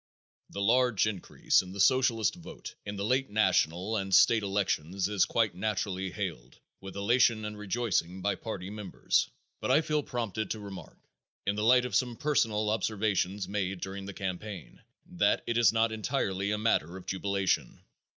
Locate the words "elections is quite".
4.41-5.53